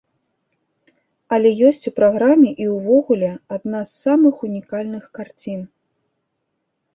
Але 1.35 1.49
ёсць 1.67 1.85
у 1.91 1.93
праграме 1.99 2.49
і 2.65 2.67
ўвогуле 2.77 3.29
адна 3.59 3.83
з 3.91 3.93
самых 4.07 4.35
унікальных 4.49 5.03
карцін. 5.19 5.61